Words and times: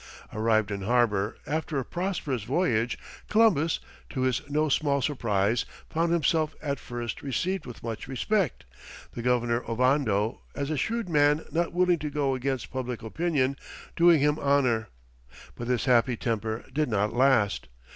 Arrived 0.33 0.71
in 0.71 0.81
harbour, 0.81 1.37
after 1.45 1.77
a 1.77 1.85
prosperous 1.85 2.41
voyage, 2.43 2.97
Columbus, 3.29 3.79
to 4.09 4.21
his 4.21 4.41
no 4.49 4.67
small 4.67 4.99
surprise, 4.99 5.63
found 5.91 6.11
himself 6.11 6.55
at 6.59 6.79
first 6.79 7.21
received 7.21 7.67
with 7.67 7.83
much 7.83 8.07
respect, 8.07 8.65
the 9.13 9.21
governor 9.21 9.61
Ovando, 9.69 10.39
as 10.55 10.71
a 10.71 10.75
shrewd 10.75 11.07
man 11.07 11.45
not 11.51 11.71
willing 11.71 11.99
to 11.99 12.09
go 12.09 12.33
against 12.33 12.71
public 12.71 13.03
opinion, 13.03 13.57
doing 13.95 14.19
him 14.19 14.39
honour. 14.39 14.87
But 15.53 15.67
this 15.67 15.85
happy 15.85 16.17
temper 16.17 16.65
did 16.73 16.89
not 16.89 17.13
last. 17.13 17.67